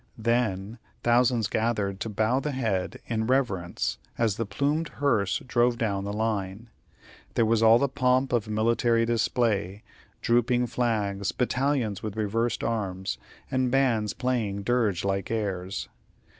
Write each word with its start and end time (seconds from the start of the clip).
Then 0.17 0.79
thousands 1.03 1.45
gathered 1.45 1.99
to 1.99 2.09
bow 2.09 2.39
the 2.39 2.53
head 2.53 2.99
in 3.05 3.27
reverence 3.27 3.99
as 4.17 4.35
the 4.37 4.47
plumed 4.47 4.89
hearse 4.97 5.37
drove 5.45 5.77
down 5.77 6.05
the 6.05 6.11
line. 6.11 6.71
There 7.35 7.45
was 7.45 7.61
all 7.61 7.77
the 7.77 7.87
pomp 7.87 8.33
of 8.33 8.47
military 8.47 9.05
display 9.05 9.83
drooping 10.23 10.65
flags, 10.65 11.31
battalions 11.31 12.01
with 12.01 12.17
reversed 12.17 12.63
arms, 12.63 13.19
and 13.51 13.69
bands 13.69 14.13
playing 14.13 14.63
dirge 14.63 15.05
like 15.05 15.29
airs. 15.29 15.87